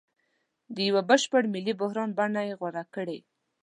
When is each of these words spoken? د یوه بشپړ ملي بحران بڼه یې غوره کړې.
د 0.75 0.75
یوه 0.87 1.01
بشپړ 1.09 1.43
ملي 1.53 1.73
بحران 1.81 2.09
بڼه 2.17 2.41
یې 2.47 2.57
غوره 2.59 2.83
کړې. 2.95 3.17